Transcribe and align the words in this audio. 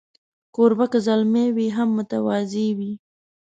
کوربه 0.55 0.85
که 0.91 0.99
زلمی 1.07 1.45
وي، 1.55 1.67
هم 1.77 1.89
متواضع 1.97 2.67
وي. 2.77 2.91